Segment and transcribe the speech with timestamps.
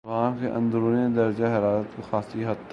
[0.05, 2.69] اور وہاں کے اندرونی درجہ حرارت کو خاصی حد تک